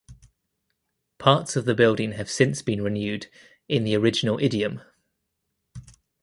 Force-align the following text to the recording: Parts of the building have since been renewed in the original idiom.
Parts 1.19 1.55
of 1.55 1.65
the 1.65 1.75
building 1.75 2.13
have 2.13 2.27
since 2.27 2.63
been 2.63 2.81
renewed 2.81 3.27
in 3.69 3.83
the 3.83 3.95
original 3.95 4.39
idiom. 4.39 4.81